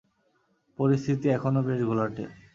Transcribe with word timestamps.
পরিস্থিতি 0.79 1.27
এখনও 1.29 1.61
বেশ 1.67 1.79
ঘোলাটে। 1.83 2.23